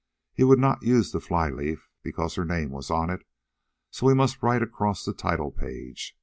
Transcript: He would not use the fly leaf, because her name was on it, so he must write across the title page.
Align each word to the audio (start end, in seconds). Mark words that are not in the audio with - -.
He 0.33 0.43
would 0.43 0.57
not 0.57 0.81
use 0.81 1.11
the 1.11 1.19
fly 1.19 1.51
leaf, 1.51 1.87
because 2.01 2.33
her 2.33 2.43
name 2.43 2.71
was 2.71 2.89
on 2.89 3.11
it, 3.11 3.23
so 3.91 4.07
he 4.07 4.15
must 4.15 4.41
write 4.41 4.63
across 4.63 5.05
the 5.05 5.13
title 5.13 5.51
page. 5.51 6.17